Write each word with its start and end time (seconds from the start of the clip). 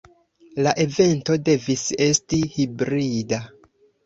La 0.67 0.71
evento 0.85 1.37
devis 1.49 1.83
esti 2.07 2.41
hibrida. 2.57 3.43